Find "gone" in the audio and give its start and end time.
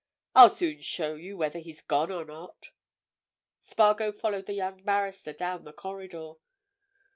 1.83-2.09